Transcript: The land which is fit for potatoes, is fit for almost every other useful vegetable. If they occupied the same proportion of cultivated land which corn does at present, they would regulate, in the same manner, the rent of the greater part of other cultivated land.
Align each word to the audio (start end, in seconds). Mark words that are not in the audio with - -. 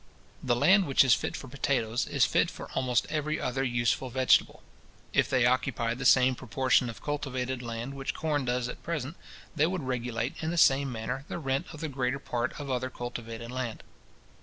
The 0.41 0.55
land 0.55 0.87
which 0.87 1.03
is 1.03 1.13
fit 1.13 1.37
for 1.37 1.47
potatoes, 1.47 2.07
is 2.07 2.25
fit 2.25 2.49
for 2.49 2.71
almost 2.71 3.05
every 3.11 3.39
other 3.39 3.63
useful 3.63 4.09
vegetable. 4.09 4.63
If 5.13 5.29
they 5.29 5.45
occupied 5.45 5.99
the 5.99 6.05
same 6.05 6.33
proportion 6.33 6.89
of 6.89 7.03
cultivated 7.03 7.61
land 7.61 7.93
which 7.93 8.15
corn 8.15 8.43
does 8.43 8.67
at 8.67 8.81
present, 8.81 9.15
they 9.55 9.67
would 9.67 9.83
regulate, 9.83 10.41
in 10.41 10.49
the 10.49 10.57
same 10.57 10.91
manner, 10.91 11.25
the 11.27 11.37
rent 11.37 11.67
of 11.71 11.81
the 11.81 11.87
greater 11.87 12.17
part 12.17 12.59
of 12.59 12.67
other 12.71 12.89
cultivated 12.89 13.51
land. 13.51 13.83